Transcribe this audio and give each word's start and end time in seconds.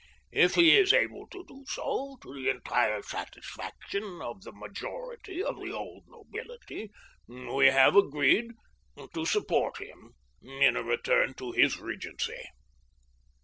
If 0.31 0.55
he 0.55 0.75
is 0.75 0.93
able 0.93 1.27
to 1.27 1.45
do 1.47 1.63
so 1.67 2.17
to 2.23 2.33
the 2.33 2.49
entire 2.49 3.03
satisfaction 3.03 4.19
of 4.19 4.41
a 4.47 4.51
majority 4.51 5.43
of 5.43 5.57
the 5.57 5.71
old 5.71 6.05
nobility, 6.07 6.89
we 7.27 7.67
have 7.67 7.95
agreed 7.95 8.53
to 9.13 9.25
support 9.27 9.77
him 9.77 10.15
in 10.41 10.75
a 10.75 10.81
return 10.81 11.35
to 11.35 11.51
his 11.51 11.77
regency." 11.77 12.41